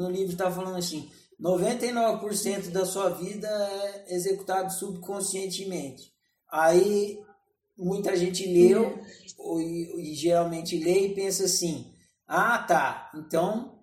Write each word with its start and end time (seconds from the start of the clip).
no 0.00 0.10
livro 0.10 0.32
está 0.32 0.50
falando 0.50 0.78
assim, 0.78 1.10
99% 1.38 2.70
da 2.70 2.86
sua 2.86 3.10
vida 3.10 3.46
é 4.06 4.14
executado 4.14 4.72
subconscientemente. 4.72 6.10
Aí 6.50 7.20
muita 7.76 8.16
gente 8.16 8.46
leu 8.46 8.98
e, 9.60 10.12
e 10.12 10.14
geralmente 10.14 10.78
lê 10.78 11.06
e 11.06 11.14
pensa 11.14 11.44
assim: 11.44 11.92
ah, 12.26 12.58
tá, 12.58 13.10
então 13.14 13.78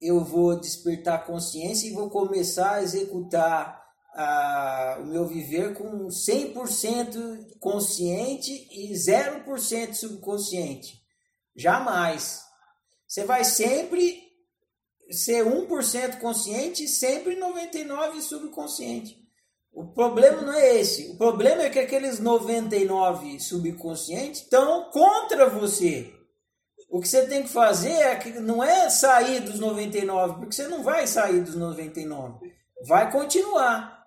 eu 0.00 0.24
vou 0.24 0.58
despertar 0.58 1.24
consciência 1.24 1.86
e 1.86 1.92
vou 1.92 2.10
começar 2.10 2.74
a 2.74 2.82
executar 2.82 3.80
ah, 4.14 4.98
o 5.00 5.06
meu 5.06 5.26
viver 5.26 5.74
com 5.74 6.08
100% 6.08 7.58
consciente 7.60 8.68
e 8.72 8.92
0% 8.92 9.94
subconsciente. 9.94 11.00
Jamais. 11.54 12.42
Você 13.06 13.24
vai 13.24 13.44
sempre 13.44 14.29
ser 15.10 15.44
1% 15.44 16.18
consciente 16.18 16.84
e 16.84 16.88
sempre 16.88 17.36
99% 17.36 18.20
subconsciente. 18.20 19.20
O 19.72 19.86
problema 19.86 20.42
não 20.42 20.52
é 20.52 20.76
esse. 20.78 21.10
O 21.10 21.16
problema 21.16 21.62
é 21.62 21.70
que 21.70 21.78
aqueles 21.78 22.18
99 22.18 23.38
subconscientes 23.40 24.42
estão 24.42 24.90
contra 24.90 25.48
você. 25.48 26.12
O 26.88 27.00
que 27.00 27.08
você 27.08 27.26
tem 27.26 27.44
que 27.44 27.48
fazer 27.48 27.92
é 27.92 28.16
que 28.16 28.30
não 28.40 28.62
é 28.64 28.90
sair 28.90 29.40
dos 29.40 29.60
99, 29.60 30.40
porque 30.40 30.54
você 30.54 30.66
não 30.66 30.82
vai 30.82 31.06
sair 31.06 31.40
dos 31.40 31.54
99. 31.54 32.52
Vai 32.86 33.12
continuar. 33.12 34.00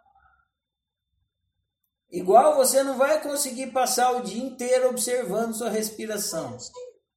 Igual 2.12 2.56
você 2.56 2.84
não 2.84 2.98
vai 2.98 3.22
conseguir 3.24 3.68
passar 3.68 4.12
o 4.12 4.22
dia 4.22 4.44
inteiro 4.44 4.90
observando 4.90 5.56
sua 5.56 5.70
respiração. 5.70 6.58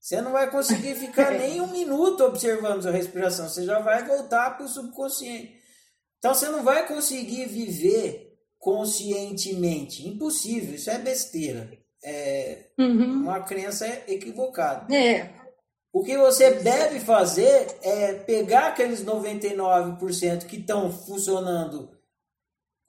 Você 0.07 0.21
não 0.21 0.31
vai 0.31 0.49
conseguir 0.49 0.95
ficar 0.95 1.33
nem 1.37 1.61
um 1.61 1.67
minuto 1.67 2.23
observando 2.23 2.83
sua 2.83 2.93
respiração. 2.93 3.49
Você 3.49 3.65
já 3.65 3.81
vai 3.81 4.05
voltar 4.05 4.57
para 4.57 4.65
o 4.65 4.69
subconsciente. 4.69 5.59
Então 6.21 6.33
você 6.33 6.49
não 6.49 6.63
vai 6.63 6.87
conseguir 6.87 7.47
viver 7.47 8.39
conscientemente. 8.57 10.07
Impossível, 10.07 10.77
isso 10.77 10.91
é 10.91 10.99
besteira. 10.99 11.69
É 12.05 12.67
uhum. 12.79 13.23
uma 13.23 13.41
crença 13.41 13.85
equivocada. 14.07 14.95
É. 14.95 15.29
O 15.93 16.05
que 16.05 16.17
você 16.17 16.53
deve 16.53 17.01
fazer 17.01 17.67
é 17.83 18.13
pegar 18.13 18.69
aqueles 18.69 19.05
99% 19.05 20.47
que 20.47 20.59
estão 20.59 20.93
funcionando 20.93 21.91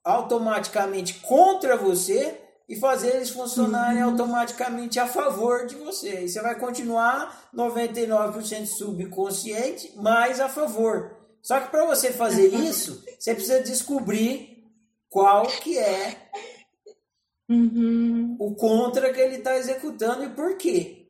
automaticamente 0.03 1.15
contra 1.15 1.75
você 1.75 2.46
e 2.67 2.75
fazer 2.75 3.15
eles 3.15 3.29
funcionarem 3.29 4.03
uhum. 4.03 4.11
automaticamente 4.11 4.99
a 4.99 5.07
favor 5.07 5.65
de 5.65 5.75
você. 5.75 6.25
E 6.25 6.29
você 6.29 6.41
vai 6.41 6.59
continuar 6.59 7.49
99% 7.53 8.65
subconsciente, 8.65 9.93
mas 9.95 10.39
a 10.39 10.49
favor. 10.49 11.15
Só 11.41 11.61
que 11.61 11.69
para 11.69 11.85
você 11.85 12.11
fazer 12.11 12.47
isso, 12.53 13.03
você 13.17 13.33
precisa 13.33 13.63
descobrir 13.63 14.65
qual 15.09 15.47
que 15.47 15.77
é 15.77 16.29
uhum. 17.49 18.35
o 18.37 18.53
contra 18.55 19.13
que 19.13 19.21
ele 19.21 19.37
está 19.37 19.55
executando 19.55 20.25
e 20.25 20.29
por 20.29 20.57
quê. 20.57 21.09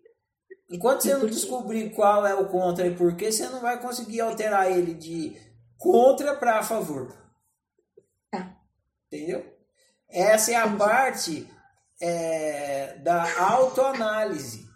Enquanto 0.69 1.01
você 1.01 1.15
não 1.15 1.25
descobrir 1.25 1.91
qual 1.91 2.27
é 2.27 2.35
o 2.35 2.49
contra 2.49 2.85
e 2.85 2.95
por 2.95 3.15
quê, 3.15 3.31
você 3.31 3.47
não 3.47 3.61
vai 3.61 3.81
conseguir 3.81 4.21
alterar 4.21 4.69
ele 4.69 4.93
de 4.93 5.35
contra 5.77 6.35
para 6.35 6.59
a 6.59 6.63
favor. 6.63 7.15
Tá. 8.29 8.59
Entendeu? 9.07 9.56
Essa 10.09 10.51
é 10.51 10.55
a 10.55 10.69
parte 10.75 11.49
é, 12.01 12.97
da 12.99 13.25
autoanálise. 13.49 14.67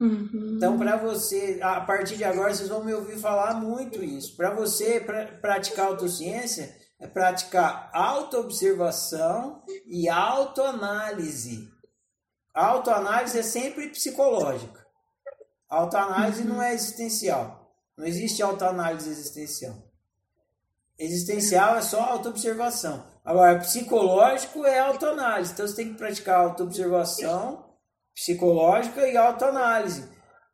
Uhum. 0.00 0.54
Então, 0.56 0.78
para 0.78 0.96
você, 0.96 1.58
a 1.62 1.80
partir 1.80 2.16
de 2.16 2.24
agora, 2.24 2.54
vocês 2.54 2.68
vão 2.68 2.84
me 2.84 2.94
ouvir 2.94 3.18
falar 3.18 3.54
muito 3.54 4.02
isso. 4.02 4.36
Para 4.36 4.50
você 4.50 5.00
pra, 5.00 5.26
praticar 5.26 5.86
autociência, 5.86 6.76
é 7.00 7.06
praticar 7.06 7.90
autoobservação 7.92 9.62
e 9.86 10.08
autoanálise. 10.08 11.68
Autoanálise 12.54 13.38
é 13.38 13.42
sempre 13.42 13.88
psicológica. 13.88 14.86
Autoanálise 15.68 16.44
não 16.44 16.62
é 16.62 16.72
existencial. 16.74 17.72
Não 17.96 18.06
existe 18.06 18.42
autoanálise 18.42 19.10
existencial. 19.10 19.76
Existencial 20.98 21.76
é 21.76 21.80
só 21.80 22.00
autoobservação. 22.00 23.06
Agora, 23.24 23.60
psicológico 23.60 24.64
é 24.64 24.78
autoanálise. 24.80 25.52
Então 25.52 25.66
você 25.66 25.76
tem 25.76 25.92
que 25.92 25.98
praticar 25.98 26.40
autoobservação 26.40 27.64
psicológica 28.14 29.06
e 29.06 29.16
autoanálise 29.16 30.08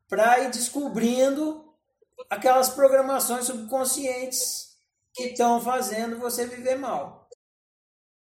para 0.09 0.41
ir 0.41 0.51
descobrindo 0.51 1.65
aquelas 2.29 2.69
programações 2.69 3.47
subconscientes 3.47 4.75
que 5.15 5.25
estão 5.29 5.61
fazendo 5.61 6.19
você 6.19 6.47
viver 6.47 6.77
mal. 6.77 7.24